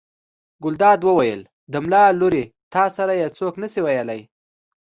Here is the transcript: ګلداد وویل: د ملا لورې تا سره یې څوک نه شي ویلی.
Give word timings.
ګلداد 0.63 0.99
وویل: 1.03 1.41
د 1.71 1.73
ملا 1.83 2.03
لورې 2.19 2.43
تا 2.73 2.83
سره 2.95 3.13
یې 3.21 3.27
څوک 3.37 3.53
نه 3.61 3.67
شي 3.73 3.79
ویلی. 3.85 4.21